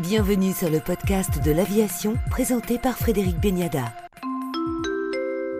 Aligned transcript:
Bienvenue 0.00 0.52
sur 0.52 0.70
le 0.70 0.78
podcast 0.78 1.42
de 1.44 1.50
l'aviation 1.50 2.14
présenté 2.30 2.78
par 2.78 2.96
Frédéric 2.96 3.40
Beniada. 3.40 3.92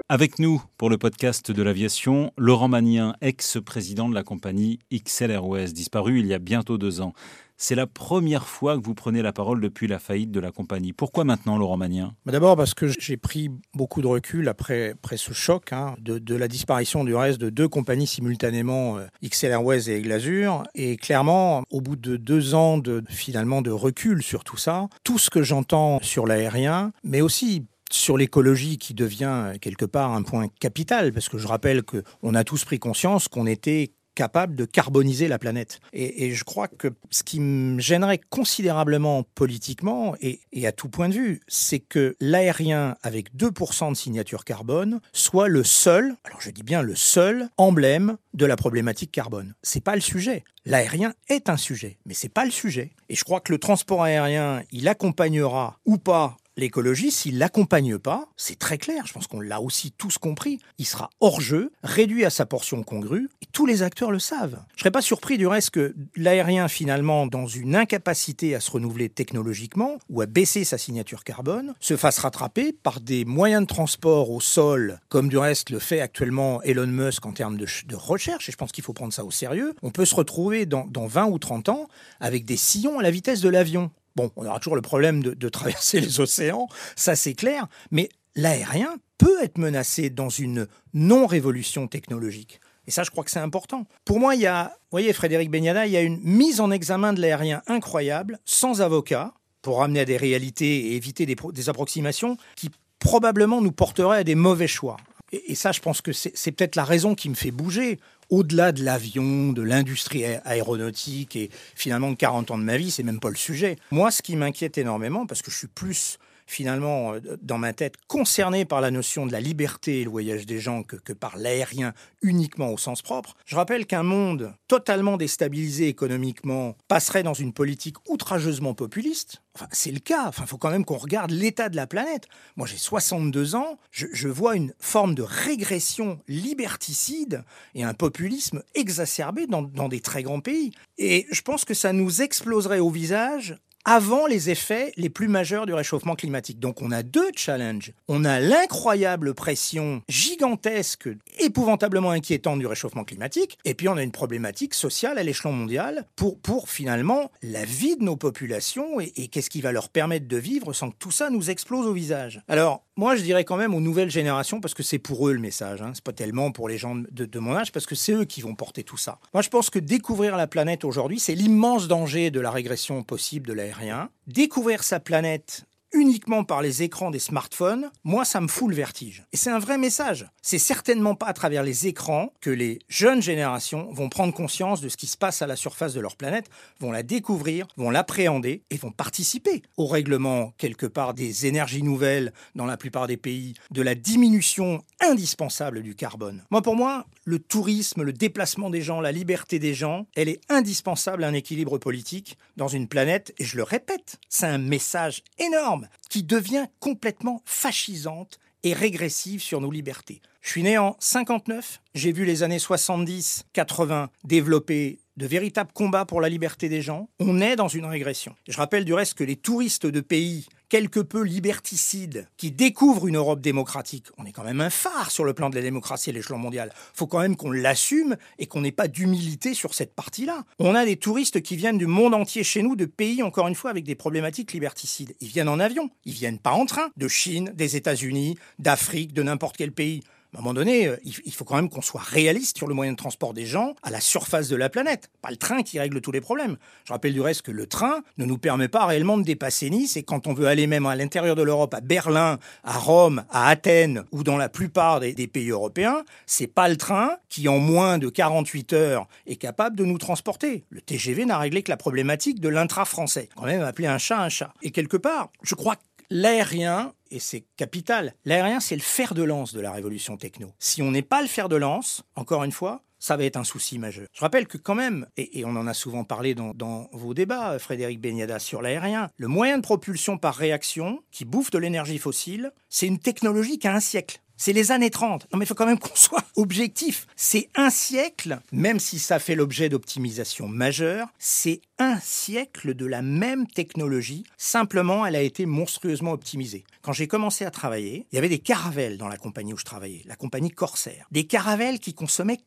Avec 0.09 0.39
nous 0.39 0.63
pour 0.77 0.91
le 0.91 0.97
podcast 0.97 1.51
de 1.51 1.61
l'aviation, 1.61 2.33
Laurent 2.39 2.69
Magnien, 2.69 3.17
ex-président 3.21 4.09
de 4.09 4.15
la 4.15 4.23
compagnie 4.23 4.79
XL 4.93 5.33
Airways, 5.33 5.73
disparu 5.73 6.21
il 6.21 6.27
y 6.27 6.35
a 6.35 6.39
bientôt 6.39 6.79
deux 6.79 7.01
ans. 7.01 7.15
C'est 7.61 7.75
la 7.75 7.89
première 7.89 8.47
fois 8.47 8.79
que 8.79 8.85
vous 8.85 8.95
prenez 8.95 9.21
la 9.21 9.33
parole 9.33 9.61
depuis 9.61 9.89
la 9.89 9.99
faillite 9.99 10.31
de 10.31 10.39
la 10.39 10.53
compagnie. 10.53 10.93
Pourquoi 10.93 11.25
maintenant, 11.25 11.59
Laurent 11.59 11.77
Magnien 11.77 12.15
D'abord 12.25 12.57
parce 12.57 12.73
que 12.73 12.87
j'ai 12.87 13.17
pris 13.17 13.51
beaucoup 13.75 14.01
de 14.01 14.07
recul 14.07 14.49
après, 14.49 14.91
après 14.91 15.17
ce 15.17 15.33
choc 15.33 15.73
hein, 15.73 15.97
de, 15.99 16.35
la 16.37 16.47
disparition 16.47 17.03
du 17.03 17.17
reste 17.17 17.41
de 17.41 17.51
deux 17.51 17.67
compagnies 17.67 18.07
simultanément, 18.07 18.99
euh, 18.99 19.07
XL 19.29 19.51
Airways 19.51 19.91
et 19.91 20.01
Glazur. 20.01 20.63
Et 20.77 20.97
clairement, 20.97 21.65
au 21.71 21.81
bout 21.81 21.97
de 21.97 22.17
deux 22.17 22.55
ans 22.55 22.79
de 22.79 23.03
finalement 23.09 23.61
de 23.61 23.73
recul 23.73 24.23
sur 24.23 24.45
tout 24.45 24.57
ça, 24.57 24.87
tout 25.03 25.19
ce 25.19 25.29
que 25.29 25.43
j'entends 25.43 25.99
sur 26.01 26.29
l'aérien, 26.29 26.93
mais 27.03 27.21
aussi 27.23 27.67
sur 27.91 28.17
l'écologie 28.17 28.79
qui 28.79 28.95
devient 28.95 29.55
quelque 29.61 29.85
part 29.85 30.13
un 30.13 30.23
point 30.23 30.47
capital, 30.61 31.13
parce 31.13 31.29
que 31.29 31.39
je 31.39 31.49
rappelle 31.49 31.83
qu'on 31.83 32.35
a 32.35 32.45
tous 32.45 32.65
pris 32.65 32.79
conscience 32.79 33.27
qu'on 33.27 33.47
était 33.47 33.93
capable 34.19 34.57
de 34.57 34.65
carboniser 34.65 35.29
la 35.29 35.39
planète. 35.39 35.79
Et, 35.93 36.35
je 36.35 36.43
crois 36.43 36.67
que 36.67 36.89
ce 37.09 37.23
qui 37.23 37.39
me 37.39 37.79
gênerait 37.79 38.19
considérablement 38.19 39.23
politiquement 39.23 40.17
et, 40.21 40.41
et 40.51 40.67
à 40.67 40.73
tout 40.73 40.89
point 40.89 41.09
de 41.09 41.15
vue, 41.15 41.41
c'est 41.47 41.79
que 41.79 42.17
l'aérien 42.19 42.97
avec 43.05 43.33
2% 43.37 43.91
de 43.91 43.97
signature 43.97 44.45
carbone 44.45 45.01
soit 45.13 45.47
le 45.47 45.63
seul, 45.63 46.17
alors 46.25 46.41
je 46.41 46.51
dis 46.51 46.65
bien 46.65 46.83
le 46.83 46.97
seul 46.97 47.49
emblème 47.59 48.17
de 48.35 48.45
la 48.45 48.57
problématique 48.57 49.13
carbone. 49.13 49.55
C'est 49.63 49.85
pas 49.85 49.95
le 49.95 50.01
sujet. 50.01 50.43
L'aérien 50.65 51.15
est 51.29 51.49
un 51.49 51.57
sujet, 51.57 51.99
mais 52.05 52.15
c'est 52.15 52.29
pas 52.29 52.45
le 52.45 52.51
sujet. 52.51 52.91
Et 53.09 53.15
je 53.15 53.23
crois 53.23 53.41
que 53.41 53.53
le 53.53 53.59
transport 53.59 54.03
aérien, 54.03 54.63
il 54.73 54.89
accompagnera 54.89 55.79
ou 55.87 55.97
pas 55.97 56.37
L'écologie, 56.59 57.13
s'il 57.13 57.39
l'accompagne 57.39 57.99
pas, 57.99 58.27
c'est 58.37 58.59
très 58.59 58.79
clair, 58.79 59.07
je 59.07 59.13
pense 59.13 59.29
qu'on 59.29 59.41
l'a 59.41 59.61
aussi 59.61 59.93
tous 59.93 60.19
compris, 60.19 60.59
il 60.79 60.87
sera 60.87 61.09
hors 61.21 61.41
jeu, 61.41 61.71
réduit 61.85 62.25
à 62.25 62.31
sa 62.31 62.47
portion 62.47 62.83
congrue, 62.83 63.29
et 63.41 63.47
tous 63.53 63.65
les 63.65 63.85
acteurs 63.85 64.11
le 64.11 64.19
savent. 64.19 64.59
Je 64.75 64.81
serais 64.81 64.91
pas 64.91 65.01
surpris 65.01 65.39
du 65.39 65.47
reste 65.47 65.71
que 65.71 65.95
l'aérien, 66.17 66.67
finalement, 66.67 67.29
dans 67.29 67.47
une 67.47 67.77
incapacité 67.77 68.57
à 68.57 68.61
se 68.61 68.73
renouveler 68.73 69.09
technologiquement 69.09 69.99
ou 70.11 70.21
à 70.21 70.27
baisser 70.27 70.65
sa 70.65 70.79
signature 70.79 71.23
carbone, 71.23 71.75
se 71.79 71.97
fasse 71.97 72.19
rattraper 72.19 72.73
par 72.73 72.99
des 72.99 73.25
moyens 73.25 73.63
de 73.63 73.69
transport 73.69 74.33
au 74.33 74.41
sol, 74.41 74.99
comme 75.11 75.29
du 75.29 75.39
reste 75.39 75.71
le 75.71 75.79
fait 75.79 76.01
actuellement 76.01 76.61
Elon 76.63 76.89
Musk 76.89 77.25
en 77.25 77.31
termes 77.31 77.57
de, 77.57 77.67
recherche, 77.95 78.49
et 78.49 78.53
je 78.53 78.57
pense 78.57 78.73
qu'il 78.73 78.83
faut 78.83 78.93
prendre 78.93 79.13
ça 79.13 79.25
au 79.25 79.31
sérieux. 79.31 79.77
On 79.83 79.93
peut 79.93 80.05
se 80.05 80.17
retrouver 80.17 80.67
dans, 80.67 80.89
dans 80.89 81.07
20 81.07 81.27
ou 81.27 81.39
30 81.39 81.69
ans 81.69 81.87
avec 82.19 82.45
des 82.45 82.57
sillons 82.57 82.99
à 82.99 83.05
la 83.05 83.13
vitesse 83.13 83.43
de 83.43 83.49
l'avion. 83.49 83.93
Bon, 84.19 84.33
on 84.35 84.47
aura 84.47 84.59
toujours 84.59 84.75
le 84.75 84.83
problème 84.83 85.23
de, 85.23 85.49
traverser 85.49 86.01
les 86.07 86.19
océans, 86.19 86.67
ça 86.97 87.15
c'est 87.15 87.35
clair, 87.35 87.69
mais 87.93 88.09
l'aérien 88.35 88.97
peut 89.17 89.41
être 89.41 89.59
menacé 89.59 90.11
dans 90.11 90.29
une 90.29 90.67
non-révolution 90.93 91.87
technologique. 91.87 92.61
Et 92.89 92.91
ça, 92.91 93.05
je 93.05 93.13
crois 93.13 93.23
que 93.23 93.31
c'est 93.31 93.39
important. 93.39 93.87
Pour 94.05 94.19
moi, 94.19 94.35
il 94.35 94.41
y 94.41 94.47
a, 94.49 94.65
vous 94.65 94.91
voyez, 94.91 95.13
Frédéric 95.13 95.53
Beniada, 95.53 95.87
il 95.87 95.93
y 95.93 95.97
a 95.97 96.03
une 96.03 96.19
mise 96.21 96.61
en 96.61 96.73
examen 96.73 97.13
de 97.13 97.21
l'aérien 97.21 97.63
incroyable, 97.69 98.41
sans 98.45 98.81
avocat, 98.81 99.35
pour 99.63 99.79
ramener 99.79 100.01
à 100.01 100.05
des 100.05 100.17
réalités 100.17 100.87
et 100.87 100.97
éviter 100.97 101.25
des, 101.25 101.69
approximations 101.69 102.39
qui 102.57 102.71
probablement 102.99 103.61
nous 103.61 103.71
porteraient 103.71 104.19
à 104.19 104.25
des 104.25 104.35
mauvais 104.35 104.67
choix. 104.67 104.97
Et, 105.33 105.55
ça, 105.55 105.73
je 105.73 105.81
pense 105.81 106.01
que 106.01 106.13
c'est 106.13 106.53
peut-être 106.53 106.77
la 106.77 106.85
raison 106.85 107.15
qui 107.15 107.29
me 107.29 107.35
fait 107.35 107.51
bouger 107.51 107.99
au-delà 108.31 108.73
de 108.73 108.83
l'avion, 108.83 109.53
de 109.53 109.63
l'industrie 109.63 110.25
aéronautique 110.25 111.37
et 111.37 111.51
finalement 111.75 112.11
de 112.11 112.17
40 112.17 112.51
ans 112.51 112.59
de 112.59 112.63
ma 112.63 112.77
vie, 112.77 112.91
c'est 112.91 113.03
même 113.03 113.21
pas 113.21 113.31
le 113.31 113.37
sujet. 113.37 113.77
Moi, 113.91 114.11
ce 114.11 114.23
qui 114.23 114.37
m'inquiète 114.37 114.79
énormément, 114.79 115.27
parce 115.27 115.43
que 115.43 115.51
je 115.51 115.57
suis 115.57 115.67
plus 115.67 116.19
finalement, 116.49 117.15
euh, 117.15 117.21
dans 117.43 117.59
ma 117.59 117.73
tête, 117.73 117.95
concerné 118.09 118.65
par 118.65 118.81
la 118.81 118.91
notion 118.91 119.27
de 119.27 119.33
la 119.33 119.41
liberté 119.41 120.01
et 120.01 120.05
le 120.05 120.11
voyage 120.11 120.47
des 120.47 120.59
gens 120.59 120.83
que, 120.83 120.97
que 120.97 121.13
par 121.13 121.37
l'aérien 121.37 121.93
uniquement 122.23 122.73
au 122.73 122.79
sens 122.79 123.03
propre. 123.03 123.37
Je 123.45 123.55
rappelle 123.55 123.87
qu'un 123.87 124.03
monde 124.03 124.55
totalement 124.67 125.17
déstabilisé 125.17 125.89
économiquement 125.89 126.77
passerait 126.89 127.23
dans 127.23 127.35
une 127.35 127.53
politique 127.53 127.97
outrageusement 128.09 128.75
populiste. 128.75 129.43
Enfin, 129.55 129.69
c'est 129.73 129.91
le 129.91 130.01
cas. 130.01 130.27
Enfin, 130.27 130.47
faut 130.47 130.57
quand 130.57 130.71
même 130.71 130.85
qu'on 130.85 130.97
regarde 130.97 131.31
l'état 131.31 131.69
de 131.69 131.77
la 131.77 131.87
planète. 131.87 132.29
Moi, 132.57 132.67
j'ai 132.67 132.79
62 132.79 133.55
ans. 133.55 133.79
Je, 133.91 134.07
je, 134.13 134.29
vois 134.29 134.57
une 134.57 134.73
forme 134.79 135.15
de 135.15 135.23
régression 135.23 136.21
liberticide 136.29 137.45
et 137.75 137.85
un 137.85 137.95
populisme 137.95 138.63
exacerbé 138.75 139.47
dans, 139.47 139.63
dans 139.63 139.89
des 139.89 140.01
très 140.01 140.23
grands 140.23 140.41
pays. 140.41 140.73
Et 140.97 141.27
je 141.31 141.43
pense 141.43 141.65
que 141.65 141.75
ça 141.75 141.93
nous 141.93 142.23
exploserait 142.23 142.79
au 142.79 142.91
visage 142.91 143.59
avant 143.91 144.27
les 144.27 144.51
effets 144.51 144.93
les 144.99 145.09
plus 145.09 145.29
majeurs 145.29 145.65
du 145.65 145.73
réchauffement 145.73 146.15
climatique. 146.15 146.61
Donc 146.61 146.83
on 146.83 146.93
a 146.93 147.03
deux 147.03 147.31
challenges. 147.35 147.95
On 148.07 148.27
a 148.27 148.39
l'incroyable 148.39 149.33
pression 149.33 150.03
gigantesque, 150.11 151.09
épouvantablement 151.39 152.11
inquiétante 152.11 152.59
du 152.59 152.67
réchauffement 152.67 153.05
climatique, 153.05 153.57
et 153.65 153.73
puis 153.73 153.89
on 153.89 153.97
a 153.97 154.03
une 154.03 154.13
problématique 154.13 154.75
sociale 154.75 155.17
à 155.17 155.23
l'échelon 155.23 155.53
mondial 155.53 156.05
pour, 156.17 156.39
pour 156.39 156.69
finalement 156.69 157.31
la 157.43 157.65
vie 157.65 157.97
de 157.97 158.05
nos 158.05 158.17
populations 158.17 159.01
et, 159.01 159.11
et 159.17 159.29
qu'est-ce 159.29 159.49
qui 159.49 159.63
va 159.63 159.73
leur 159.73 159.89
permettre 159.89 160.29
de 160.29 160.37
vivre 160.37 160.75
sans 160.75 160.91
que 160.91 160.97
tout 160.99 161.11
ça 161.11 161.31
nous 161.31 161.49
explose 161.49 161.87
au 161.87 161.95
visage. 161.95 162.43
Alors 162.47 162.85
moi 162.99 163.15
je 163.15 163.23
dirais 163.23 163.45
quand 163.45 163.57
même 163.57 163.75
aux 163.75 163.81
nouvelles 163.81 164.11
générations, 164.11 164.61
parce 164.61 164.75
que 164.75 164.83
c'est 164.83 164.99
pour 164.99 165.29
eux 165.29 165.33
le 165.33 165.39
message, 165.39 165.81
hein, 165.81 165.93
c'est 165.95 166.03
pas 166.03 166.13
tellement 166.13 166.51
pour 166.51 166.69
les 166.69 166.79
gens 166.79 166.97
de, 166.97 167.25
de 167.25 167.39
mon 167.39 167.55
âge, 167.55 167.71
parce 167.71 167.87
que 167.87 167.95
c'est 167.95 168.13
eux 168.13 168.25
qui 168.25 168.41
vont 168.41 168.57
porter 168.57 168.83
tout 168.83 168.97
ça. 168.97 169.21
Moi 169.33 169.43
je 169.43 169.49
pense 169.49 169.71
que 169.71 169.79
découvrir 169.79 170.37
la 170.37 170.49
planète 170.49 170.85
aujourd'hui, 170.85 171.21
c'est 171.21 171.37
l'immense 171.37 171.87
danger 171.87 172.33
de 172.33 172.41
la 172.41 172.51
régression 172.51 173.05
possible 173.05 173.47
de 173.47 173.53
l'air 173.53 173.77
rien. 173.77 174.11
Découvrir 174.27 174.83
sa 174.83 174.99
planète 174.99 175.65
uniquement 175.93 176.45
par 176.45 176.63
les 176.63 176.83
écrans 176.83 177.11
des 177.11 177.19
smartphones, 177.19 177.91
moi 178.05 178.25
ça 178.25 178.41
me 178.41 178.49
fout 178.49 178.69
le 178.69 178.77
vertige. 178.77 179.25
Et 179.33 179.37
c'est 179.37 179.51
un 179.51 179.59
vrai 179.59 179.79
message. 179.79 180.27
C'est 180.43 180.59
certainement 180.59 181.15
pas 181.15 181.27
à 181.27 181.33
travers 181.33 181.63
les 181.63 181.87
écrans 181.87 182.33
que 182.41 182.51
les 182.51 182.79
jeunes 182.89 183.23
générations 183.23 183.91
vont 183.93 184.09
prendre 184.09 184.33
conscience 184.35 184.81
de 184.81 184.89
ce 184.89 184.97
qui 184.97 185.07
se 185.07 185.17
passe 185.17 185.43
à 185.43 185.47
la 185.47 185.57
surface 185.57 185.95
de 185.95 186.01
leur 186.01 186.17
planète, 186.17 186.49
vont 186.81 186.93
la 186.93 187.03
découvrir, 187.03 187.67
vont 187.77 187.91
l'appréhender 187.91 188.63
et 188.71 188.77
vont 188.77 188.91
participer 188.91 189.63
au 189.77 189.87
règlement 189.87 190.53
quelque 190.59 190.87
part 190.87 191.15
des 191.15 191.47
énergies 191.47 191.83
nouvelles 191.83 192.33
dans 192.55 192.67
la 192.67 192.77
plupart 192.77 193.07
des 193.07 193.17
pays, 193.17 193.55
de 193.71 193.83
la 193.83 193.95
diminution 193.95 194.83
indispensable 195.01 195.83
du 195.83 195.95
carbone. 195.95 196.45
Moi 196.51 196.63
pour 196.63 196.77
moi, 196.77 197.07
le 197.25 197.39
tourisme, 197.39 198.03
le 198.03 198.13
déplacement 198.13 198.71
des 198.71 198.83
gens, 198.83 199.01
la 199.01 199.13
liberté 199.13 199.59
des 199.59 199.75
gens, 199.75 200.07
elle 200.17 200.29
est 200.29 200.41
indispensable 200.49 201.25
à 201.25 201.29
un 201.29 201.35
équilibre 201.35 201.79
politique 201.79 202.39
dans 202.57 202.69
une 202.69 202.89
planète 202.89 203.35
et 203.39 203.45
je 203.45 203.57
le 203.57 203.63
répète, 203.63 204.19
c'est 204.29 204.47
un 204.47 204.59
message 204.59 205.23
énorme 205.39 205.78
qui 206.09 206.23
devient 206.23 206.67
complètement 206.81 207.43
fascisante 207.45 208.39
et 208.63 208.73
régressive 208.73 209.43
sur 209.43 209.61
nos 209.61 209.71
libertés. 209.71 210.21
Je 210.49 210.53
suis 210.53 210.63
né 210.63 210.79
en 210.79 210.97
59, 210.99 211.83
j'ai 211.95 212.11
vu 212.11 212.25
les 212.25 212.43
années 212.43 212.57
70-80 212.57 214.07
développer 214.25 214.99
de 215.19 215.27
véritables 215.27 215.73
combats 215.75 216.07
pour 216.07 216.23
la 216.23 216.31
liberté 216.31 216.71
des 216.71 216.81
gens. 216.81 217.11
On 217.21 217.43
est 217.43 217.55
dans 217.55 217.69
une 217.69 217.85
régression. 217.85 218.35
Je 218.49 218.57
rappelle 218.57 218.87
du 218.87 218.95
reste 218.95 219.13
que 219.13 219.25
les 219.25 219.37
touristes 219.37 219.85
de 219.85 220.01
pays 220.01 220.49
quelque 220.71 221.01
peu 221.01 221.23
liberticide, 221.23 222.29
qui 222.39 222.51
découvre 222.51 223.09
une 223.09 223.17
Europe 223.17 223.43
démocratique, 223.43 224.07
on 224.17 224.25
est 224.25 224.33
quand 224.33 224.43
même 224.43 224.63
un 224.63 224.71
phare 224.71 225.11
sur 225.11 225.25
le 225.25 225.35
plan 225.35 225.51
de 225.51 225.55
la 225.55 225.61
démocratie 225.61 226.09
à 226.09 226.13
l'échelon 226.15 226.39
mondial. 226.39 226.73
faut 226.95 227.07
quand 227.07 227.21
même 227.21 227.37
qu'on 227.37 227.51
l'assume 227.51 228.17
et 228.39 228.47
qu'on 228.47 228.63
n'ait 228.63 228.73
pas 228.73 228.89
d'humilité 228.89 229.53
sur 229.53 229.75
cette 229.75 229.95
partie-là. 229.95 230.45
On 230.59 230.75
a 230.75 230.87
des 230.87 230.97
touristes 230.97 231.43
qui 231.43 231.57
viennent 231.57 231.79
du 231.79 231.87
monde 231.87 232.15
entier 232.15 232.43
chez 232.43 232.63
nous, 232.63 232.75
de 232.75 232.87
pays, 232.87 233.23
encore 233.23 233.49
une 233.49 233.55
fois, 233.55 233.71
avec 233.71 233.85
des 233.85 233.95
problématiques 233.97 234.55
liberticides. 234.55 235.15
Ils 235.21 235.29
viennent 235.29 235.49
en 235.49 235.61
avion, 235.61 235.91
ils 236.07 236.15
viennent 236.15 236.39
pas 236.39 236.53
en 236.53 236.65
train, 236.65 236.89
de 236.97 237.09
Chine, 237.09 237.53
des 237.55 237.77
États-Unis, 237.77 238.39
d'Afrique, 238.59 239.13
de 239.13 239.23
n'importe 239.23 239.59
quel 239.59 239.73
pays 239.73 240.03
à 240.35 240.39
un 240.39 240.43
moment 240.43 240.53
donné, 240.53 240.87
euh, 240.87 240.97
il 241.05 241.33
faut 241.33 241.45
quand 241.45 241.57
même 241.57 241.71
qu'on 241.71 241.81
soit 241.81 242.03
réaliste 242.03 242.59
sur 242.59 242.67
le 242.67 242.75
moyen 242.75 242.93
de 242.93 242.97
transport 242.97 243.33
des 243.33 243.47
gens 243.47 243.75
à 243.83 243.91
la 243.91 244.01
surface 244.01 244.49
de 244.49 244.57
la 244.57 244.69
planète. 244.69 245.11
Pas 245.23 245.31
le 245.31 245.37
train 245.37 245.63
qui 245.63 245.79
règle 245.79 246.03
tous 246.03 246.13
les 246.13 246.21
problèmes. 246.21 246.59
Je 246.85 246.93
rappelle 246.93 247.15
du 247.15 247.21
reste 247.21 247.43
que 247.43 247.51
le 247.51 247.67
train 247.67 248.03
ne 248.19 248.27
nous 248.27 248.37
permet 248.37 248.69
pas 248.69 248.85
réellement 248.85 249.17
de 249.17 249.23
dépasser 249.23 249.71
Nice 249.71 249.97
et 249.97 250.03
quand 250.03 250.27
on 250.27 250.35
veut 250.35 250.47
aller 250.47 250.67
même 250.67 250.85
à 250.85 250.97
l'intérieur 250.97 251.35
de 251.35 251.43
l'Europe, 251.43 251.73
à 251.73 251.81
Berlin, 251.81 252.39
à 252.63 252.79
Rome, 252.79 253.25
à 253.31 253.49
Athènes 253.49 254.05
ou 254.13 254.23
dans 254.23 254.37
la 254.37 254.49
plupart 254.51 255.01
des, 255.01 255.15
pays 255.29 255.51
européens, 255.51 256.05
c'est 256.27 256.47
pas 256.47 256.69
le 256.69 256.77
train 256.77 257.17
qui 257.29 257.49
en 257.49 257.59
moins 257.59 257.99
de 257.99 258.09
48 258.09 258.73
heures 258.75 259.09
est 259.27 259.37
capable 259.37 259.77
de 259.77 259.85
nous 259.85 259.99
transporter. 259.99 260.65
Le 260.71 260.81
TGV 260.81 261.25
n'a 261.25 261.39
réglé 261.39 261.63
que 261.63 261.71
la 261.71 261.77
problématique 261.77 262.41
de 262.41 262.49
l'intra-français. 262.49 263.29
Quand 263.35 263.45
même 263.45 263.63
appeler 263.63 263.89
un 263.89 263.99
chat 263.99 264.21
un 264.21 264.29
chat. 264.29 264.53
Et 264.63 264.71
quelque 264.71 264.97
part, 264.97 265.31
je 265.43 265.55
crois 265.55 265.77
l'aérien, 266.11 266.93
et 267.11 267.19
c'est 267.19 267.45
capital, 267.57 268.15
l'aérien, 268.25 268.61
c'est 268.61 268.77
le 268.77 268.83
fer 268.83 269.15
de 269.15 269.23
lance 269.23 269.53
de 269.53 269.61
la 269.61 269.73
révolution 269.73 270.17
techno. 270.17 270.53
Si 270.59 270.83
on 270.83 270.91
n'est 270.91 271.03
pas 271.03 271.23
le 271.23 271.29
fer 271.29 271.49
de 271.49 271.57
lance, 271.57 272.03
encore 272.17 272.45
une 272.45 272.53
fois, 272.53 272.83
ça 272.99 273.17
va 273.17 273.25
être 273.25 273.37
un 273.37 273.45
souci 273.45 273.79
majeur. 273.79 274.09
Je 274.13 274.21
rappelle 274.21 274.47
que 274.47 274.59
quand 274.59 274.75
même, 274.75 275.07
et, 275.17 275.45
on 275.45 275.51
en 275.51 275.67
a 275.67 275.75
souvent 275.75 276.05
parlé 276.05 276.35
dans, 276.35 276.53
dans 276.53 276.89
vos 276.93 277.15
débats, 277.15 277.59
Frédéric 277.59 278.01
Beniada, 278.01 278.39
sur 278.39 278.61
l'aérien, 278.61 279.11
le 279.17 279.29
moyen 279.29 279.57
de 279.59 279.63
propulsion 279.63 280.19
par 280.19 280.35
réaction 280.35 281.01
qui 281.13 281.25
bouffe 281.25 281.51
de 281.51 281.59
l'énergie 281.59 281.99
fossile, 281.99 282.53
c'est 282.69 282.87
une 282.87 282.99
technologie 282.99 283.59
qui 283.59 283.69
a 283.69 283.75
un 283.75 283.81
siècle. 283.81 284.21
C'est 284.41 284.53
les 284.53 284.71
années 284.71 284.91
30. 284.91 285.27
Non 285.33 285.39
mais 285.39 285.45
il 285.45 285.49
faut 285.49 285.55
quand 285.55 285.67
même 285.67 285.81
qu'on 285.81 285.91
soit 285.97 286.25
objectif. 286.37 287.09
C'est 287.17 287.51
un 287.57 287.71
siècle, 287.71 288.39
même 288.53 288.79
si 288.79 289.01
ça 289.01 289.19
fait 289.19 289.35
l'objet 289.35 289.69
d'optimisation 289.69 290.47
majeure, 290.47 291.09
c'est 291.19 291.61
un 291.81 291.99
siècle 291.99 292.75
de 292.75 292.87
la 292.87 293.03
même 293.03 293.49
technologie, 293.49 294.23
simplement 294.37 295.05
elle 295.05 295.17
a 295.17 295.23
été 295.23 295.45
monstrueusement 295.45 296.13
optimisée. 296.13 296.65
Quand 296.83 296.93
j'ai 296.93 297.09
commencé 297.09 297.45
à 297.45 297.51
travailler, 297.51 298.07
il 298.13 298.15
y 298.15 298.19
avait 298.19 298.29
des 298.29 298.39
caravelles 298.39 298.97
dans 298.97 299.09
la 299.09 299.17
compagnie 299.17 299.53
où 299.53 299.59
je 299.59 299.65
travaillais, 299.65 300.03
la 300.07 300.15
compagnie 300.15 300.51
Corsair. 300.51 301.07
Des 301.11 301.25
caravelles 301.25 301.81
qui 301.81 301.93
consommaient 301.93 302.41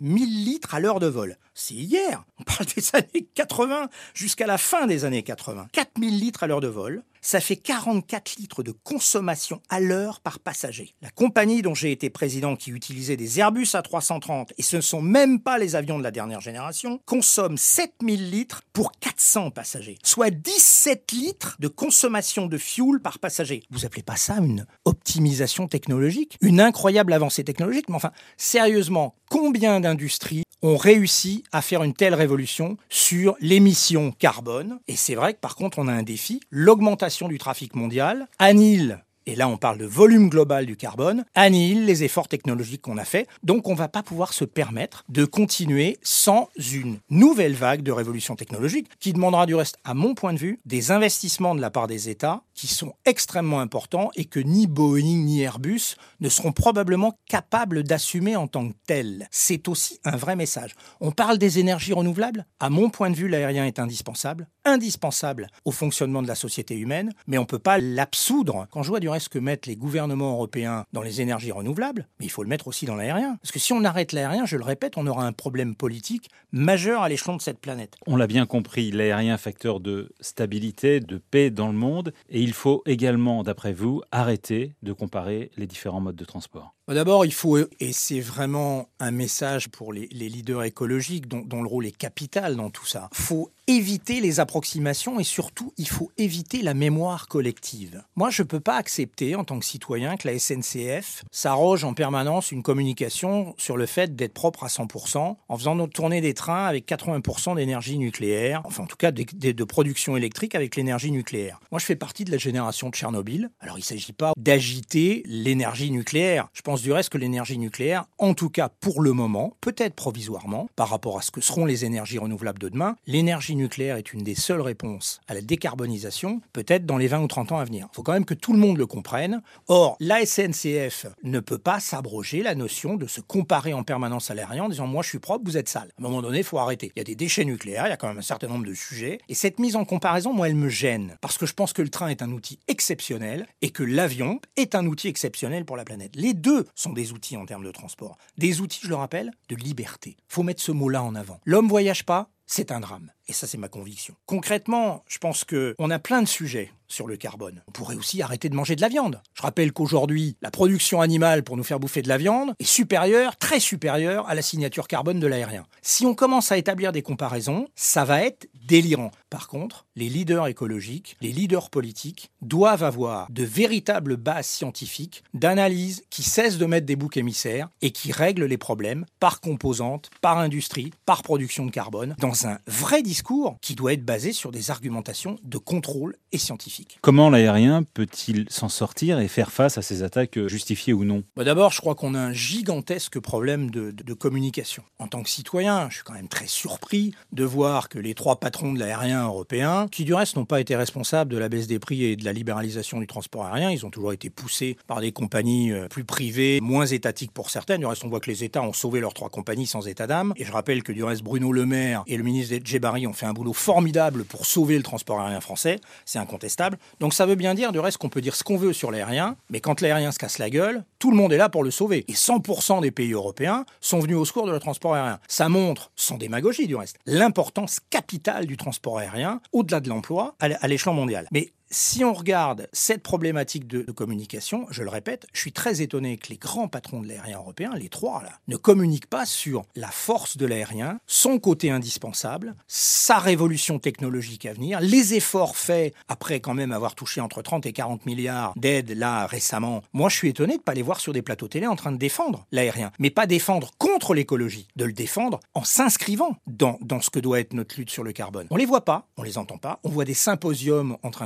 4000 0.00 0.44
litres 0.44 0.74
à 0.74 0.80
l'heure 0.80 1.00
de 1.00 1.06
vol. 1.06 1.36
C'est 1.54 1.74
hier, 1.74 2.24
on 2.38 2.44
parle 2.44 2.66
des 2.66 2.94
années 2.94 3.28
80 3.34 3.88
jusqu'à 4.12 4.46
la 4.46 4.58
fin 4.58 4.86
des 4.86 5.04
années 5.04 5.22
80. 5.22 5.68
4000 5.72 6.20
litres 6.20 6.42
à 6.42 6.46
l'heure 6.46 6.60
de 6.60 6.68
vol, 6.68 7.02
ça 7.22 7.40
fait 7.40 7.56
44 7.56 8.36
litres 8.36 8.62
de 8.62 8.72
consommation 8.72 9.60
à 9.68 9.80
l'heure 9.80 10.20
par 10.20 10.38
passager. 10.38 10.94
La 11.02 11.10
compagnie 11.10 11.62
dont 11.62 11.74
j'ai 11.74 11.90
été 11.90 12.10
président, 12.10 12.56
qui 12.56 12.70
utilisait 12.70 13.16
des 13.16 13.40
Airbus 13.40 13.64
A330, 13.64 14.50
et 14.58 14.62
ce 14.62 14.76
ne 14.76 14.80
sont 14.80 15.00
même 15.00 15.40
pas 15.40 15.58
les 15.58 15.74
avions 15.74 15.98
de 15.98 16.04
la 16.04 16.10
dernière 16.10 16.40
génération, 16.40 17.00
consomme 17.06 17.56
7000 17.56 18.30
litres 18.30 18.62
pour 18.72 18.92
400 18.92 19.50
passagers, 19.50 19.98
soit 20.04 20.30
17 20.30 21.10
litres 21.12 21.56
de 21.58 21.68
consommation 21.68 22.46
de 22.46 22.58
fuel 22.58 23.00
par 23.02 23.18
passager. 23.18 23.62
Vous 23.70 23.86
appelez 23.86 24.02
pas 24.02 24.16
ça 24.16 24.36
une 24.36 24.66
optimisation 24.84 25.66
technologique? 25.66 26.36
Une 26.42 26.60
incroyable 26.60 27.12
avancée 27.12 27.42
technologique 27.42 27.88
Mais 27.88 27.96
enfin, 27.96 28.12
sérieusement, 28.36 29.16
combien 29.30 29.80
d'industries 29.86 30.42
ont 30.62 30.76
réussi 30.76 31.44
à 31.52 31.62
faire 31.62 31.84
une 31.84 31.94
telle 31.94 32.14
révolution 32.14 32.76
sur 32.88 33.36
l'émission 33.40 34.10
carbone. 34.10 34.80
Et 34.88 34.96
c'est 34.96 35.14
vrai 35.14 35.34
que 35.34 35.38
par 35.38 35.54
contre, 35.54 35.78
on 35.78 35.86
a 35.86 35.92
un 35.92 36.02
défi, 36.02 36.40
l'augmentation 36.50 37.28
du 37.28 37.38
trafic 37.38 37.76
mondial 37.76 38.26
annihile 38.40 39.05
et 39.26 39.36
là 39.36 39.48
on 39.48 39.56
parle 39.56 39.78
de 39.78 39.84
volume 39.84 40.28
global 40.28 40.66
du 40.66 40.76
carbone, 40.76 41.24
annihile 41.34 41.84
les 41.84 42.04
efforts 42.04 42.28
technologiques 42.28 42.82
qu'on 42.82 42.98
a 42.98 43.04
faits. 43.04 43.28
Donc 43.42 43.68
on 43.68 43.72
ne 43.72 43.78
va 43.78 43.88
pas 43.88 44.02
pouvoir 44.02 44.32
se 44.32 44.44
permettre 44.44 45.04
de 45.08 45.24
continuer 45.24 45.98
sans 46.02 46.48
une 46.72 46.98
nouvelle 47.10 47.54
vague 47.54 47.82
de 47.82 47.92
révolution 47.92 48.36
technologique 48.36 48.88
qui 49.00 49.12
demandera 49.12 49.46
du 49.46 49.54
reste, 49.54 49.76
à 49.84 49.94
mon 49.94 50.14
point 50.14 50.32
de 50.32 50.38
vue, 50.38 50.60
des 50.64 50.90
investissements 50.90 51.54
de 51.54 51.60
la 51.60 51.70
part 51.70 51.86
des 51.86 52.08
États 52.08 52.42
qui 52.54 52.66
sont 52.66 52.94
extrêmement 53.04 53.60
importants 53.60 54.10
et 54.16 54.24
que 54.24 54.40
ni 54.40 54.66
Boeing 54.66 55.24
ni 55.24 55.42
Airbus 55.42 55.96
ne 56.20 56.28
seront 56.28 56.52
probablement 56.52 57.18
capables 57.28 57.82
d'assumer 57.82 58.36
en 58.36 58.46
tant 58.46 58.68
que 58.68 58.74
tels. 58.86 59.28
C'est 59.30 59.68
aussi 59.68 60.00
un 60.04 60.16
vrai 60.16 60.36
message. 60.36 60.74
On 61.00 61.10
parle 61.10 61.38
des 61.38 61.58
énergies 61.58 61.92
renouvelables. 61.92 62.46
À 62.60 62.70
mon 62.70 62.88
point 62.88 63.10
de 63.10 63.16
vue, 63.16 63.28
l'aérien 63.28 63.66
est 63.66 63.78
indispensable, 63.78 64.48
indispensable 64.64 65.48
au 65.64 65.70
fonctionnement 65.70 66.22
de 66.22 66.28
la 66.28 66.34
société 66.34 66.76
humaine, 66.76 67.12
mais 67.26 67.38
on 67.38 67.42
ne 67.42 67.46
peut 67.46 67.58
pas 67.58 67.78
l'absoudre. 67.78 68.66
Quand 68.70 68.82
je 68.82 68.88
vois 68.88 69.00
du 69.00 69.08
ce 69.18 69.28
que 69.28 69.38
mettent 69.38 69.66
les 69.66 69.76
gouvernements 69.76 70.32
européens 70.32 70.84
dans 70.92 71.02
les 71.02 71.20
énergies 71.20 71.52
renouvelables, 71.52 72.08
mais 72.18 72.26
il 72.26 72.30
faut 72.30 72.42
le 72.42 72.48
mettre 72.48 72.68
aussi 72.68 72.86
dans 72.86 72.96
l'aérien. 72.96 73.36
Parce 73.42 73.52
que 73.52 73.58
si 73.58 73.72
on 73.72 73.84
arrête 73.84 74.12
l'aérien, 74.12 74.46
je 74.46 74.56
le 74.56 74.64
répète, 74.64 74.96
on 74.96 75.06
aura 75.06 75.26
un 75.26 75.32
problème 75.32 75.74
politique 75.74 76.30
majeur 76.52 77.02
à 77.02 77.08
l'échelon 77.08 77.36
de 77.36 77.42
cette 77.42 77.58
planète. 77.58 77.96
On 78.06 78.16
l'a 78.16 78.26
bien 78.26 78.46
compris, 78.46 78.90
l'aérien 78.90 79.38
facteur 79.38 79.80
de 79.80 80.12
stabilité, 80.20 81.00
de 81.00 81.18
paix 81.18 81.50
dans 81.50 81.68
le 81.68 81.74
monde, 81.74 82.12
et 82.28 82.40
il 82.40 82.52
faut 82.52 82.82
également, 82.86 83.42
d'après 83.42 83.72
vous, 83.72 84.02
arrêter 84.12 84.74
de 84.82 84.92
comparer 84.92 85.50
les 85.56 85.66
différents 85.66 86.00
modes 86.00 86.16
de 86.16 86.24
transport. 86.24 86.75
D'abord, 86.94 87.24
il 87.24 87.32
faut, 87.32 87.58
et 87.58 87.92
c'est 87.92 88.20
vraiment 88.20 88.88
un 89.00 89.10
message 89.10 89.68
pour 89.68 89.92
les, 89.92 90.06
leaders 90.06 90.62
écologiques 90.62 91.26
dont, 91.26 91.62
le 91.62 91.68
rôle 91.68 91.84
est 91.84 91.96
capital 91.96 92.54
dans 92.54 92.70
tout 92.70 92.86
ça, 92.86 93.08
faut 93.12 93.50
éviter 93.66 94.20
les 94.20 94.38
approximations 94.38 95.18
et 95.18 95.24
surtout, 95.24 95.72
il 95.78 95.88
faut 95.88 96.12
éviter 96.16 96.62
la 96.62 96.74
mémoire 96.74 97.26
collective. 97.26 98.04
Moi, 98.14 98.30
je 98.30 98.42
ne 98.42 98.46
peux 98.46 98.60
pas 98.60 98.76
accepter 98.76 99.34
en 99.34 99.42
tant 99.42 99.58
que 99.58 99.64
citoyen 99.64 100.16
que 100.16 100.28
la 100.28 100.38
SNCF 100.38 101.24
s'arroge 101.32 101.82
en 101.82 101.92
permanence 101.92 102.52
une 102.52 102.62
communication 102.62 103.56
sur 103.58 103.76
le 103.76 103.86
fait 103.86 104.14
d'être 104.14 104.34
propre 104.34 104.62
à 104.62 104.68
100% 104.68 105.36
en 105.48 105.58
faisant 105.58 105.88
tourner 105.88 106.20
des 106.20 106.34
trains 106.34 106.66
avec 106.66 106.86
80% 106.88 107.56
d'énergie 107.56 107.98
nucléaire, 107.98 108.62
enfin 108.64 108.84
en 108.84 108.86
tout 108.86 108.96
cas 108.96 109.10
de, 109.10 109.24
de 109.24 109.64
production 109.64 110.16
électrique 110.16 110.54
avec 110.54 110.76
l'énergie 110.76 111.10
nucléaire. 111.10 111.58
Moi, 111.72 111.80
je 111.80 111.86
fais 111.86 111.96
partie 111.96 112.24
de 112.24 112.30
la 112.30 112.38
génération 112.38 112.90
de 112.90 112.94
Tchernobyl. 112.94 113.50
Alors, 113.58 113.76
il 113.76 113.80
ne 113.80 113.86
s'agit 113.86 114.12
pas 114.12 114.32
d'agiter 114.36 115.24
l'énergie 115.26 115.90
nucléaire. 115.90 116.46
Je 116.52 116.62
pense 116.62 116.75
du 116.82 116.92
reste 116.92 117.10
que 117.10 117.18
l'énergie 117.18 117.58
nucléaire, 117.58 118.04
en 118.18 118.34
tout 118.34 118.50
cas 118.50 118.68
pour 118.68 119.02
le 119.02 119.12
moment, 119.12 119.56
peut-être 119.60 119.94
provisoirement, 119.94 120.68
par 120.76 120.88
rapport 120.88 121.18
à 121.18 121.22
ce 121.22 121.30
que 121.30 121.40
seront 121.40 121.64
les 121.64 121.84
énergies 121.84 122.18
renouvelables 122.18 122.58
de 122.58 122.68
demain, 122.68 122.96
l'énergie 123.06 123.56
nucléaire 123.56 123.96
est 123.96 124.12
une 124.12 124.22
des 124.22 124.34
seules 124.34 124.60
réponses 124.60 125.20
à 125.28 125.34
la 125.34 125.40
décarbonisation, 125.40 126.40
peut-être 126.52 126.86
dans 126.86 126.98
les 126.98 127.08
20 127.08 127.20
ou 127.20 127.26
30 127.28 127.52
ans 127.52 127.58
à 127.58 127.64
venir. 127.64 127.88
Il 127.92 127.96
faut 127.96 128.02
quand 128.02 128.12
même 128.12 128.24
que 128.24 128.34
tout 128.34 128.52
le 128.52 128.58
monde 128.58 128.78
le 128.78 128.86
comprenne. 128.86 129.42
Or, 129.68 129.96
la 130.00 130.24
SNCF 130.24 131.06
ne 131.22 131.40
peut 131.40 131.58
pas 131.58 131.80
s'abroger 131.80 132.42
la 132.42 132.54
notion 132.54 132.96
de 132.96 133.06
se 133.06 133.20
comparer 133.20 133.72
en 133.74 133.82
permanence 133.82 134.30
à 134.30 134.34
l'aérien 134.34 134.64
en 134.64 134.68
disant 134.68 134.86
moi 134.86 135.02
je 135.02 135.08
suis 135.08 135.18
propre, 135.18 135.44
vous 135.44 135.56
êtes 135.56 135.68
sale. 135.68 135.88
À 135.96 136.00
un 136.00 136.02
moment 136.02 136.22
donné, 136.22 136.38
il 136.38 136.44
faut 136.44 136.58
arrêter. 136.58 136.92
Il 136.94 136.98
y 136.98 137.02
a 137.02 137.04
des 137.04 137.14
déchets 137.14 137.44
nucléaires, 137.44 137.86
il 137.86 137.90
y 137.90 137.92
a 137.92 137.96
quand 137.96 138.08
même 138.08 138.18
un 138.18 138.22
certain 138.22 138.48
nombre 138.48 138.66
de 138.66 138.74
sujets. 138.74 139.18
Et 139.28 139.34
cette 139.34 139.58
mise 139.58 139.76
en 139.76 139.84
comparaison, 139.84 140.32
moi, 140.32 140.48
elle 140.48 140.56
me 140.56 140.68
gêne. 140.68 141.16
Parce 141.20 141.38
que 141.38 141.46
je 141.46 141.54
pense 141.54 141.72
que 141.72 141.82
le 141.82 141.88
train 141.88 142.08
est 142.08 142.22
un 142.22 142.30
outil 142.30 142.58
exceptionnel 142.68 143.46
et 143.62 143.70
que 143.70 143.82
l'avion 143.82 144.40
est 144.56 144.74
un 144.74 144.86
outil 144.86 145.08
exceptionnel 145.08 145.64
pour 145.64 145.76
la 145.76 145.84
planète. 145.84 146.12
Les 146.14 146.34
deux 146.34 146.65
sont 146.74 146.92
des 146.92 147.12
outils 147.12 147.36
en 147.36 147.46
termes 147.46 147.64
de 147.64 147.70
transport. 147.70 148.18
Des 148.38 148.60
outils, 148.60 148.80
je 148.82 148.88
le 148.88 148.96
rappelle, 148.96 149.30
de 149.48 149.56
liberté. 149.56 150.16
Faut 150.28 150.42
mettre 150.42 150.62
ce 150.62 150.72
mot-là 150.72 151.02
en 151.02 151.14
avant. 151.14 151.40
L'homme 151.44 151.68
voyage 151.68 152.04
pas, 152.04 152.28
c'est 152.46 152.70
un 152.70 152.80
drame. 152.80 153.10
Et 153.28 153.32
ça, 153.32 153.46
c'est 153.46 153.58
ma 153.58 153.68
conviction. 153.68 154.14
Concrètement, 154.26 155.04
je 155.08 155.18
pense 155.18 155.44
qu'on 155.44 155.90
a 155.90 155.98
plein 155.98 156.22
de 156.22 156.28
sujets 156.28 156.72
sur 156.88 157.06
le 157.06 157.16
carbone. 157.16 157.62
On 157.68 157.72
pourrait 157.72 157.96
aussi 157.96 158.22
arrêter 158.22 158.48
de 158.48 158.54
manger 158.54 158.76
de 158.76 158.80
la 158.80 158.88
viande. 158.88 159.20
Je 159.34 159.42
rappelle 159.42 159.72
qu'aujourd'hui, 159.72 160.36
la 160.42 160.50
production 160.50 161.00
animale 161.00 161.42
pour 161.42 161.56
nous 161.56 161.64
faire 161.64 161.80
bouffer 161.80 162.02
de 162.02 162.08
la 162.08 162.18
viande 162.18 162.54
est 162.58 162.64
supérieure, 162.64 163.36
très 163.36 163.60
supérieure 163.60 164.28
à 164.28 164.34
la 164.34 164.42
signature 164.42 164.88
carbone 164.88 165.20
de 165.20 165.26
l'aérien. 165.26 165.66
Si 165.82 166.06
on 166.06 166.14
commence 166.14 166.52
à 166.52 166.58
établir 166.58 166.92
des 166.92 167.02
comparaisons, 167.02 167.68
ça 167.74 168.04
va 168.04 168.22
être 168.22 168.48
délirant. 168.66 169.10
Par 169.30 169.48
contre, 169.48 169.86
les 169.96 170.08
leaders 170.08 170.46
écologiques, 170.46 171.16
les 171.20 171.32
leaders 171.32 171.70
politiques 171.70 172.30
doivent 172.42 172.82
avoir 172.82 173.30
de 173.30 173.44
véritables 173.44 174.16
bases 174.16 174.46
scientifiques 174.46 175.24
d'analyse 175.34 176.04
qui 176.10 176.22
cessent 176.22 176.58
de 176.58 176.66
mettre 176.66 176.86
des 176.86 176.96
boucs 176.96 177.16
émissaires 177.16 177.68
et 177.82 177.90
qui 177.90 178.12
règlent 178.12 178.46
les 178.46 178.58
problèmes 178.58 179.06
par 179.20 179.40
composante, 179.40 180.10
par 180.20 180.38
industrie, 180.38 180.92
par 181.04 181.22
production 181.22 181.66
de 181.66 181.70
carbone, 181.70 182.16
dans 182.18 182.46
un 182.46 182.58
vrai 182.66 183.02
discours 183.02 183.56
qui 183.60 183.74
doit 183.74 183.92
être 183.92 184.04
basé 184.04 184.32
sur 184.32 184.52
des 184.52 184.70
argumentations 184.70 185.38
de 185.42 185.58
contrôle 185.58 186.16
et 186.32 186.38
scientifique. 186.38 186.75
Comment 187.00 187.30
l'aérien 187.30 187.82
peut-il 187.82 188.46
s'en 188.48 188.68
sortir 188.68 189.18
et 189.18 189.28
faire 189.28 189.52
face 189.52 189.78
à 189.78 189.82
ces 189.82 190.02
attaques 190.02 190.38
justifiées 190.46 190.92
ou 190.92 191.04
non? 191.04 191.22
Bah 191.36 191.44
D'abord, 191.44 191.72
je 191.72 191.80
crois 191.80 191.94
qu'on 191.94 192.14
a 192.14 192.20
un 192.20 192.32
gigantesque 192.32 193.18
problème 193.20 193.70
de, 193.70 193.90
de, 193.90 194.14
communication. 194.14 194.82
En 194.98 195.08
tant 195.08 195.22
que 195.22 195.28
citoyen, 195.28 195.88
je 195.90 195.96
suis 195.96 196.04
quand 196.04 196.14
même 196.14 196.28
très 196.28 196.46
surpris 196.46 197.14
de 197.32 197.44
voir 197.44 197.88
que 197.88 197.98
les 197.98 198.14
trois 198.14 198.40
patrons 198.40 198.72
de 198.72 198.78
l'aérien 198.78 199.24
européen, 199.24 199.86
qui 199.90 200.04
du 200.04 200.14
reste 200.14 200.36
n'ont 200.36 200.44
pas 200.44 200.60
été 200.60 200.74
responsables 200.74 201.30
de 201.30 201.38
la 201.38 201.48
baisse 201.48 201.66
des 201.66 201.78
prix 201.78 202.04
et 202.04 202.16
de 202.16 202.24
la 202.24 202.32
libéralisation 202.32 202.98
du 202.98 203.06
transport 203.06 203.46
aérien, 203.46 203.70
ils 203.70 203.86
ont 203.86 203.90
toujours 203.90 204.12
été 204.12 204.30
poussés 204.30 204.76
par 204.86 205.00
des 205.00 205.12
compagnies 205.12 205.72
euh, 205.72 205.88
plus 205.88 206.04
privées, 206.04 206.60
moins 206.60 206.86
étatiques 206.86 207.32
pour 207.32 207.50
certaines. 207.50 207.80
Du 207.80 207.86
reste, 207.86 208.04
on 208.04 208.08
voit 208.08 208.20
que 208.20 208.30
les 208.30 208.44
États 208.44 208.62
ont 208.62 208.72
sauvé 208.72 209.00
leurs 209.00 209.14
trois 209.14 209.28
compagnies 209.28 209.66
sans 209.66 209.86
état 209.86 210.06
d'âme. 210.06 210.32
Et 210.36 210.44
je 210.44 210.52
rappelle 210.52 210.82
que 210.82 210.92
du 210.92 211.04
reste, 211.04 211.22
Bruno 211.22 211.52
Le 211.52 211.66
Maire 211.66 212.02
et 212.06 212.16
le 212.16 212.22
ministre 212.22 212.56
Djebari 212.62 213.06
ont 213.06 213.12
fait 213.12 213.26
un 213.26 213.32
boulot 213.32 213.52
formidable 213.52 214.24
pour 214.24 214.46
sauver 214.46 214.76
le 214.76 214.82
transport 214.82 215.20
aérien 215.20 215.40
français, 215.40 215.80
c'est 216.04 216.18
incontestable. 216.18 216.65
Donc 217.00 217.14
ça 217.14 217.26
veut 217.26 217.34
bien 217.34 217.54
dire 217.54 217.72
du 217.72 217.78
reste 217.78 217.98
qu'on 217.98 218.08
peut 218.08 218.20
dire 218.20 218.34
ce 218.34 218.44
qu'on 218.44 218.56
veut 218.56 218.72
sur 218.72 218.90
l'aérien, 218.90 219.36
mais 219.50 219.60
quand 219.60 219.80
l'aérien 219.80 220.12
se 220.12 220.18
casse 220.18 220.38
la 220.38 220.50
gueule, 220.50 220.84
tout 220.98 221.10
le 221.10 221.16
monde 221.16 221.32
est 221.32 221.36
là 221.36 221.48
pour 221.48 221.64
le 221.64 221.70
sauver. 221.70 222.04
Et 222.08 222.14
100% 222.14 222.80
des 222.80 222.90
pays 222.90 223.12
européens 223.12 223.64
sont 223.80 224.00
venus 224.00 224.16
au 224.16 224.24
secours 224.24 224.46
de 224.46 224.52
le 224.52 224.58
transport 224.58 224.94
aérien. 224.94 225.18
Ça 225.28 225.48
montre, 225.48 225.90
sans 225.96 226.16
démagogie 226.16 226.66
du 226.66 226.76
reste, 226.76 226.96
l'importance 227.06 227.80
capitale 227.90 228.46
du 228.46 228.56
transport 228.56 228.98
aérien 228.98 229.40
au-delà 229.52 229.80
de 229.80 229.88
l'emploi 229.88 230.34
à 230.40 230.68
l'échelon 230.68 230.94
mondial. 230.94 231.28
Si 231.70 232.04
on 232.04 232.12
regarde 232.12 232.68
cette 232.72 233.02
problématique 233.02 233.66
de, 233.66 233.82
communication, 233.92 234.66
je 234.70 234.82
le 234.82 234.90
répète, 234.90 235.26
je 235.32 235.40
suis 235.40 235.52
très 235.52 235.82
étonné 235.82 236.16
que 236.16 236.28
les 236.28 236.36
grands 236.36 236.68
patrons 236.68 237.00
de 237.00 237.08
l'aérien 237.08 237.38
européen, 237.38 237.72
les 237.74 237.88
trois 237.88 238.22
là, 238.22 238.32
ne 238.48 238.56
communiquent 238.56 239.08
pas 239.08 239.26
sur 239.26 239.64
la 239.74 239.90
force 239.90 240.36
de 240.36 240.46
l'aérien, 240.46 241.00
son 241.06 241.38
côté 241.38 241.70
indispensable, 241.70 242.54
sa 242.68 243.18
révolution 243.18 243.78
technologique 243.78 244.46
à 244.46 244.52
venir, 244.52 244.80
les 244.80 245.14
efforts 245.14 245.56
faits 245.56 245.94
après 246.08 246.40
quand 246.40 246.54
même 246.54 246.72
avoir 246.72 246.94
touché 246.94 247.20
entre 247.20 247.42
30 247.42 247.66
et 247.66 247.72
40 247.72 248.06
milliards 248.06 248.52
d'aides 248.56 248.90
là 248.90 249.26
récemment. 249.26 249.82
Moi, 249.92 250.08
je 250.08 250.16
suis 250.16 250.28
étonné 250.28 250.54
de 250.54 250.58
ne 250.58 250.62
pas 250.62 250.74
les 250.74 250.82
voir 250.82 251.00
sur 251.00 251.12
des 251.12 251.22
plateaux 251.22 251.48
télé 251.48 251.66
en 251.66 251.76
train 251.76 251.92
de 251.92 251.98
défendre 251.98 252.46
l'aérien, 252.52 252.92
mais 252.98 253.10
pas 253.10 253.26
défendre 253.26 253.70
contre 253.78 254.14
l'écologie, 254.14 254.68
de 254.76 254.84
le 254.84 254.92
défendre 254.92 255.40
en 255.54 255.64
s'inscrivant 255.64 256.36
dans, 256.46 256.78
dans 256.82 257.00
ce 257.00 257.10
que 257.10 257.18
doit 257.18 257.40
être 257.40 257.54
notre 257.54 257.76
lutte 257.76 257.90
sur 257.90 258.04
le 258.04 258.12
carbone. 258.12 258.46
On 258.50 258.56
les 258.56 258.66
voit 258.66 258.84
pas, 258.84 259.08
on 259.16 259.22
les 259.22 259.38
entend 259.38 259.58
pas, 259.58 259.80
on 259.84 259.88
voit 259.88 260.04
des 260.04 260.14
symposiums 260.14 260.96
entre 261.02 261.22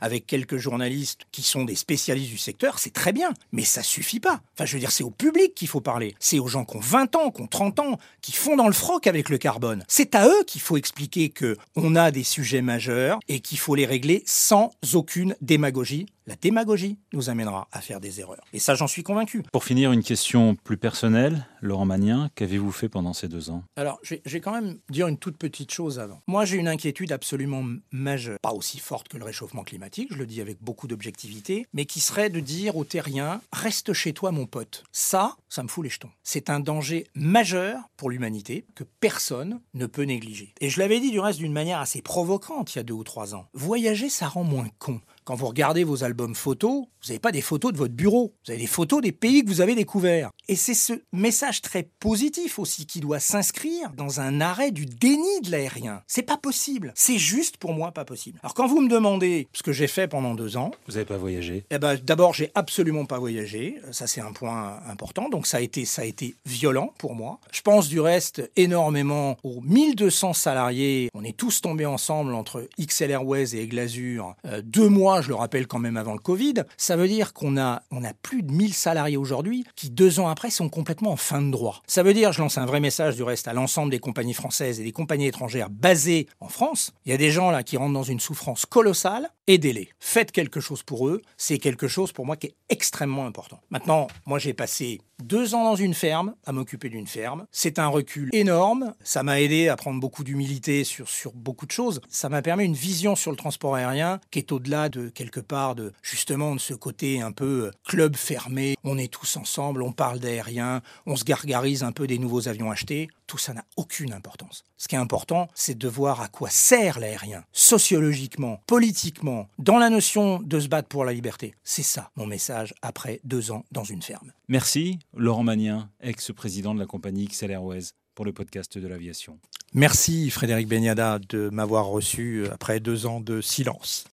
avec 0.00 0.26
quelques 0.26 0.56
journalistes 0.56 1.22
qui 1.32 1.42
sont 1.42 1.64
des 1.64 1.74
spécialistes 1.74 2.30
du 2.30 2.38
secteur, 2.38 2.78
c'est 2.78 2.92
très 2.92 3.12
bien, 3.12 3.32
mais 3.52 3.64
ça 3.64 3.82
suffit 3.82 4.20
pas. 4.20 4.40
Enfin, 4.54 4.64
je 4.64 4.74
veux 4.74 4.80
dire, 4.80 4.90
c'est 4.90 5.04
au 5.04 5.10
public 5.10 5.54
qu'il 5.54 5.68
faut 5.68 5.80
parler. 5.80 6.14
C'est 6.18 6.38
aux 6.38 6.48
gens 6.48 6.64
qui 6.64 6.76
ont 6.76 6.80
20 6.80 7.16
ans, 7.16 7.30
qui 7.30 7.42
ont 7.42 7.46
30 7.46 7.80
ans, 7.80 7.98
qui 8.22 8.32
font 8.32 8.56
dans 8.56 8.66
le 8.66 8.72
froc 8.72 9.06
avec 9.06 9.28
le 9.28 9.38
carbone. 9.38 9.84
C'est 9.88 10.14
à 10.14 10.26
eux 10.26 10.44
qu'il 10.46 10.60
faut 10.60 10.76
expliquer 10.76 11.28
que 11.28 11.56
on 11.76 11.96
a 11.96 12.10
des 12.10 12.24
sujets 12.24 12.62
majeurs 12.62 13.18
et 13.28 13.40
qu'il 13.40 13.58
faut 13.58 13.74
les 13.74 13.86
régler 13.86 14.22
sans 14.26 14.70
aucune 14.94 15.36
démagogie 15.40 16.06
la 16.28 16.36
démagogie 16.36 16.98
nous 17.14 17.30
amènera 17.30 17.68
à 17.72 17.80
faire 17.80 18.00
des 18.00 18.20
erreurs. 18.20 18.44
Et 18.52 18.58
ça, 18.58 18.74
j'en 18.74 18.86
suis 18.86 19.02
convaincu. 19.02 19.42
Pour 19.50 19.64
finir, 19.64 19.92
une 19.92 20.02
question 20.02 20.54
plus 20.56 20.76
personnelle. 20.76 21.46
Laurent 21.62 21.86
Magnien, 21.86 22.28
qu'avez-vous 22.34 22.70
fait 22.70 22.90
pendant 22.90 23.14
ces 23.14 23.28
deux 23.28 23.50
ans? 23.50 23.64
Alors, 23.76 23.98
je 24.02 24.16
vais 24.26 24.40
quand 24.40 24.52
même 24.52 24.78
dire 24.90 25.08
une 25.08 25.16
toute 25.16 25.38
petite 25.38 25.72
chose 25.72 25.98
avant. 25.98 26.20
Moi, 26.26 26.44
j'ai 26.44 26.56
une 26.56 26.68
inquiétude 26.68 27.12
absolument 27.12 27.64
majeure, 27.90 28.38
pas 28.42 28.52
aussi 28.52 28.78
forte 28.78 29.08
que 29.08 29.16
le 29.16 29.24
réchauffement 29.24 29.64
climatique, 29.64 30.08
je 30.12 30.18
le 30.18 30.26
dis 30.26 30.42
avec 30.42 30.62
beaucoup 30.62 30.86
d'objectivité, 30.86 31.66
mais 31.72 31.86
qui 31.86 32.00
serait 32.00 32.28
de 32.28 32.40
dire 32.40 32.76
aux 32.76 32.84
terriens, 32.84 33.40
reste 33.52 33.94
chez 33.94 34.12
toi 34.12 34.30
mon 34.30 34.46
pote. 34.46 34.84
Ça, 34.92 35.36
ça 35.48 35.62
me 35.62 35.68
fout 35.68 35.82
les 35.82 35.90
jetons. 35.90 36.10
C'est 36.22 36.50
un 36.50 36.60
danger 36.60 37.06
majeur 37.14 37.88
pour 37.96 38.10
l'humanité 38.10 38.66
que 38.74 38.84
personne 39.00 39.60
ne 39.72 39.86
peut 39.86 40.02
négliger. 40.02 40.52
Et 40.60 40.68
je 40.68 40.78
l'avais 40.78 41.00
dit 41.00 41.10
du 41.10 41.20
reste 41.20 41.38
d'une 41.38 41.52
manière 41.52 41.80
assez 41.80 42.02
provocante 42.02 42.74
il 42.74 42.78
y 42.78 42.80
a 42.80 42.84
deux 42.84 42.94
ou 42.94 43.04
trois 43.04 43.34
ans. 43.34 43.46
Voyager, 43.54 44.10
ça 44.10 44.28
rend 44.28 44.44
moins 44.44 44.68
con. 44.78 45.00
Quand 45.28 45.34
vous 45.34 45.48
regardez 45.48 45.84
vos 45.84 46.04
albums 46.04 46.34
photos, 46.34 46.86
vous 47.02 47.08
n'avez 47.08 47.18
pas 47.18 47.32
des 47.32 47.42
photos 47.42 47.70
de 47.70 47.76
votre 47.76 47.92
bureau, 47.92 48.32
vous 48.46 48.50
avez 48.50 48.62
des 48.62 48.66
photos 48.66 49.02
des 49.02 49.12
pays 49.12 49.44
que 49.44 49.50
vous 49.50 49.60
avez 49.60 49.74
découverts. 49.74 50.30
Et 50.48 50.56
c'est 50.56 50.74
ce 50.74 50.94
message 51.12 51.62
très 51.62 51.88
positif 52.00 52.58
aussi 52.58 52.86
qui 52.86 53.00
doit 53.00 53.20
s'inscrire 53.20 53.90
dans 53.92 54.20
un 54.20 54.40
arrêt 54.40 54.70
du 54.70 54.86
déni 54.86 55.40
de 55.42 55.50
l'aérien. 55.50 56.02
C'est 56.06 56.22
pas 56.22 56.36
possible. 56.36 56.92
C'est 56.94 57.18
juste 57.18 57.56
pour 57.56 57.74
moi 57.74 57.92
pas 57.92 58.04
possible. 58.04 58.38
Alors 58.42 58.54
quand 58.54 58.66
vous 58.66 58.80
me 58.80 58.88
demandez 58.88 59.48
ce 59.52 59.62
que 59.62 59.72
j'ai 59.72 59.86
fait 59.86 60.08
pendant 60.08 60.34
deux 60.34 60.56
ans, 60.56 60.70
vous 60.86 60.94
n'avez 60.94 61.04
pas 61.04 61.18
voyagé? 61.18 61.64
Eh 61.70 61.78
ben 61.78 61.96
d'abord 61.96 62.34
j'ai 62.34 62.50
absolument 62.54 63.04
pas 63.04 63.18
voyagé. 63.18 63.76
Ça 63.92 64.06
c'est 64.06 64.20
un 64.20 64.32
point 64.32 64.80
important. 64.88 65.28
Donc 65.28 65.46
ça 65.46 65.58
a 65.58 65.60
été 65.60 65.84
ça 65.84 66.02
a 66.02 66.04
été 66.04 66.36
violent 66.46 66.92
pour 66.98 67.14
moi. 67.14 67.40
Je 67.52 67.62
pense 67.62 67.88
du 67.88 68.00
reste 68.00 68.50
énormément 68.56 69.36
aux 69.42 69.60
1200 69.60 70.32
salariés. 70.32 71.10
On 71.14 71.24
est 71.24 71.36
tous 71.36 71.60
tombés 71.60 71.86
ensemble 71.86 72.34
entre 72.34 72.68
XL 72.80 73.10
Airways 73.10 73.54
et 73.54 73.62
Aigle 73.62 73.78
euh, 73.78 74.62
deux 74.64 74.88
mois 74.88 75.20
je 75.20 75.28
le 75.28 75.34
rappelle 75.34 75.66
quand 75.66 75.78
même 75.78 75.96
avant 75.96 76.12
le 76.12 76.18
Covid, 76.18 76.54
ça 76.76 76.96
veut 76.96 77.08
dire 77.08 77.32
qu'on 77.32 77.56
a, 77.56 77.82
on 77.90 78.04
a 78.04 78.12
plus 78.12 78.42
de 78.42 78.52
1000 78.52 78.74
salariés 78.74 79.16
aujourd'hui 79.16 79.64
qui, 79.76 79.90
deux 79.90 80.20
ans 80.20 80.28
après, 80.28 80.37
sont 80.50 80.68
complètement 80.68 81.12
en 81.12 81.16
fin 81.16 81.42
de 81.42 81.50
droit. 81.50 81.82
Ça 81.86 82.02
veut 82.02 82.14
dire, 82.14 82.32
je 82.32 82.40
lance 82.40 82.58
un 82.58 82.66
vrai 82.66 82.80
message 82.80 83.16
du 83.16 83.22
reste 83.22 83.48
à 83.48 83.52
l'ensemble 83.52 83.90
des 83.90 83.98
compagnies 83.98 84.34
françaises 84.34 84.80
et 84.80 84.84
des 84.84 84.92
compagnies 84.92 85.26
étrangères 85.26 85.70
basées 85.70 86.28
en 86.40 86.48
France, 86.48 86.92
il 87.04 87.10
y 87.10 87.14
a 87.14 87.18
des 87.18 87.30
gens 87.30 87.50
là 87.50 87.62
qui 87.62 87.76
rentrent 87.76 87.92
dans 87.92 88.02
une 88.02 88.20
souffrance 88.20 88.64
colossale, 88.64 89.30
aidez-les. 89.46 89.90
Faites 89.98 90.32
quelque 90.32 90.60
chose 90.60 90.82
pour 90.82 91.08
eux, 91.08 91.22
c'est 91.36 91.58
quelque 91.58 91.88
chose 91.88 92.12
pour 92.12 92.24
moi 92.24 92.36
qui 92.36 92.48
est 92.48 92.54
extrêmement 92.68 93.26
important. 93.26 93.60
Maintenant, 93.70 94.06
moi 94.26 94.38
j'ai 94.38 94.54
passé 94.54 95.00
deux 95.22 95.54
ans 95.54 95.64
dans 95.64 95.74
une 95.74 95.94
ferme, 95.94 96.34
à 96.46 96.52
m'occuper 96.52 96.88
d'une 96.88 97.06
ferme. 97.06 97.46
C'est 97.50 97.78
un 97.78 97.88
recul 97.88 98.30
énorme, 98.32 98.94
ça 99.02 99.22
m'a 99.22 99.40
aidé 99.40 99.68
à 99.68 99.76
prendre 99.76 100.00
beaucoup 100.00 100.22
d'humilité 100.22 100.84
sur, 100.84 101.08
sur 101.08 101.32
beaucoup 101.32 101.66
de 101.66 101.72
choses. 101.72 102.00
Ça 102.08 102.28
m'a 102.28 102.42
permis 102.42 102.64
une 102.64 102.74
vision 102.74 103.16
sur 103.16 103.30
le 103.30 103.36
transport 103.36 103.74
aérien 103.74 104.20
qui 104.30 104.38
est 104.38 104.52
au-delà 104.52 104.88
de 104.88 105.08
quelque 105.08 105.40
part 105.40 105.74
de 105.74 105.92
justement 106.02 106.54
de 106.54 106.60
ce 106.60 106.74
côté 106.74 107.20
un 107.20 107.32
peu 107.32 107.66
euh, 107.66 107.70
club 107.86 108.16
fermé. 108.16 108.76
On 108.84 108.98
est 108.98 109.12
tous 109.12 109.36
ensemble, 109.36 109.82
on 109.82 109.92
parle 109.92 110.20
d'aérien, 110.28 110.82
on 111.06 111.16
se 111.16 111.24
gargarise 111.24 111.82
un 111.82 111.92
peu 111.92 112.06
des 112.06 112.18
nouveaux 112.18 112.48
avions 112.48 112.70
achetés. 112.70 113.08
Tout 113.26 113.38
ça 113.38 113.54
n'a 113.54 113.64
aucune 113.76 114.12
importance. 114.12 114.64
Ce 114.76 114.86
qui 114.88 114.94
est 114.94 114.98
important, 114.98 115.48
c'est 115.54 115.76
de 115.76 115.88
voir 115.88 116.20
à 116.20 116.28
quoi 116.28 116.50
sert 116.50 117.00
l'aérien, 117.00 117.44
sociologiquement, 117.52 118.60
politiquement, 118.66 119.48
dans 119.58 119.78
la 119.78 119.88
notion 119.88 120.40
de 120.40 120.60
se 120.60 120.68
battre 120.68 120.88
pour 120.88 121.04
la 121.04 121.12
liberté. 121.12 121.54
C'est 121.64 121.82
ça 121.82 122.10
mon 122.16 122.26
message 122.26 122.74
après 122.82 123.20
deux 123.24 123.50
ans 123.50 123.64
dans 123.72 123.84
une 123.84 124.02
ferme. 124.02 124.32
Merci 124.48 124.98
Laurent 125.16 125.44
Magnien, 125.44 125.90
ex-président 126.00 126.74
de 126.74 126.80
la 126.80 126.86
compagnie 126.86 127.26
XL 127.26 127.50
Airways 127.50 127.92
pour 128.14 128.24
le 128.24 128.32
podcast 128.32 128.78
de 128.78 128.88
l'aviation. 128.88 129.38
Merci 129.74 130.30
Frédéric 130.30 130.66
Beniada 130.66 131.18
de 131.28 131.50
m'avoir 131.50 131.86
reçu 131.86 132.46
après 132.50 132.80
deux 132.80 133.06
ans 133.06 133.20
de 133.20 133.40
silence. 133.40 134.04